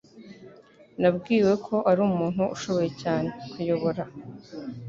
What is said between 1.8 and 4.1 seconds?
ari umuntu ushoboye cyane (_kuyobora)